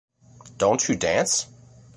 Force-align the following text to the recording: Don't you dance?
Don't 0.57 0.89
you 0.89 0.95
dance? 0.95 1.45